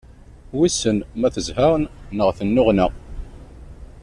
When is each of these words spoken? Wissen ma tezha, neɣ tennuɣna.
Wissen 0.57 0.97
ma 1.19 1.27
tezha, 1.33 1.67
neɣ 2.17 2.29
tennuɣna. 2.37 2.87